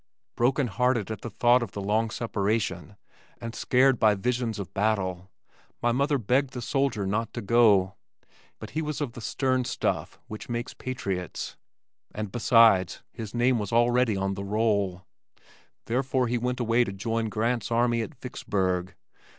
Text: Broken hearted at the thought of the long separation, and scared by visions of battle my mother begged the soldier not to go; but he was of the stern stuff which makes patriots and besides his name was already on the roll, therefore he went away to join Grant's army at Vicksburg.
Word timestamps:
Broken 0.35 0.65
hearted 0.65 1.11
at 1.11 1.21
the 1.21 1.29
thought 1.29 1.61
of 1.61 1.73
the 1.73 1.79
long 1.79 2.09
separation, 2.09 2.95
and 3.39 3.53
scared 3.53 3.99
by 3.99 4.15
visions 4.15 4.57
of 4.57 4.73
battle 4.73 5.29
my 5.79 5.91
mother 5.91 6.17
begged 6.17 6.53
the 6.55 6.61
soldier 6.63 7.05
not 7.05 7.31
to 7.33 7.41
go; 7.43 7.93
but 8.57 8.71
he 8.71 8.81
was 8.81 8.99
of 8.99 9.11
the 9.13 9.21
stern 9.21 9.63
stuff 9.63 10.19
which 10.25 10.49
makes 10.49 10.73
patriots 10.73 11.55
and 12.15 12.31
besides 12.31 13.03
his 13.11 13.35
name 13.35 13.59
was 13.59 13.71
already 13.71 14.17
on 14.17 14.33
the 14.33 14.43
roll, 14.43 15.05
therefore 15.85 16.25
he 16.27 16.39
went 16.39 16.59
away 16.59 16.83
to 16.83 16.91
join 16.91 17.29
Grant's 17.29 17.69
army 17.71 18.01
at 18.01 18.15
Vicksburg. 18.15 18.95